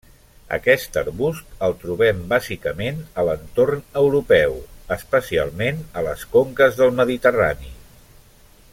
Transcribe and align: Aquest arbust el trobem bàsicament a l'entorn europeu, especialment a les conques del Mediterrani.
Aquest 0.55 0.95
arbust 1.01 1.51
el 1.67 1.75
trobem 1.83 2.23
bàsicament 2.31 3.03
a 3.23 3.27
l'entorn 3.29 3.85
europeu, 4.03 4.57
especialment 4.99 5.85
a 6.01 6.05
les 6.11 6.27
conques 6.37 6.81
del 6.81 6.99
Mediterrani. 7.03 7.75